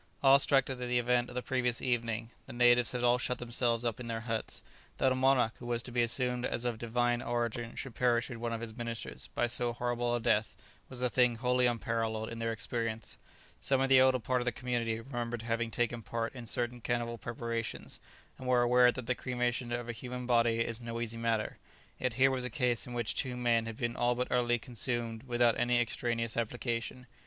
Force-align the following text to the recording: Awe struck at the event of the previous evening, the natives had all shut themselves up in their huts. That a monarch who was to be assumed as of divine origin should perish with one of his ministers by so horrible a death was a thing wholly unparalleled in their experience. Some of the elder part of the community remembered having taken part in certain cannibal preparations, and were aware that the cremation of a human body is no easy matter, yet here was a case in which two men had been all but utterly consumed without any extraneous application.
Awe 0.23 0.37
struck 0.37 0.67
at 0.67 0.79
the 0.79 0.97
event 0.97 1.29
of 1.29 1.35
the 1.35 1.43
previous 1.43 1.79
evening, 1.79 2.31
the 2.47 2.53
natives 2.53 2.91
had 2.91 3.03
all 3.03 3.19
shut 3.19 3.37
themselves 3.37 3.85
up 3.85 3.99
in 3.99 4.07
their 4.07 4.21
huts. 4.21 4.63
That 4.97 5.11
a 5.11 5.15
monarch 5.15 5.53
who 5.59 5.67
was 5.67 5.83
to 5.83 5.91
be 5.91 6.01
assumed 6.01 6.43
as 6.43 6.65
of 6.65 6.79
divine 6.79 7.21
origin 7.21 7.75
should 7.75 7.93
perish 7.93 8.27
with 8.27 8.39
one 8.39 8.51
of 8.51 8.61
his 8.61 8.75
ministers 8.75 9.29
by 9.35 9.45
so 9.45 9.73
horrible 9.73 10.15
a 10.15 10.19
death 10.19 10.55
was 10.89 11.03
a 11.03 11.09
thing 11.11 11.35
wholly 11.35 11.67
unparalleled 11.67 12.29
in 12.29 12.39
their 12.39 12.51
experience. 12.51 13.19
Some 13.59 13.79
of 13.79 13.89
the 13.89 13.99
elder 13.99 14.17
part 14.17 14.41
of 14.41 14.45
the 14.45 14.51
community 14.51 14.99
remembered 14.99 15.43
having 15.43 15.69
taken 15.69 16.01
part 16.01 16.33
in 16.33 16.47
certain 16.47 16.81
cannibal 16.81 17.19
preparations, 17.19 17.99
and 18.39 18.47
were 18.47 18.63
aware 18.63 18.91
that 18.91 19.05
the 19.05 19.13
cremation 19.13 19.71
of 19.71 19.87
a 19.87 19.91
human 19.93 20.25
body 20.25 20.61
is 20.61 20.81
no 20.81 20.99
easy 20.99 21.17
matter, 21.17 21.59
yet 21.99 22.13
here 22.15 22.31
was 22.31 22.43
a 22.43 22.49
case 22.49 22.87
in 22.87 22.93
which 22.93 23.13
two 23.13 23.37
men 23.37 23.67
had 23.67 23.77
been 23.77 23.95
all 23.95 24.15
but 24.15 24.31
utterly 24.31 24.57
consumed 24.57 25.21
without 25.27 25.59
any 25.59 25.79
extraneous 25.79 26.35
application. 26.37 27.05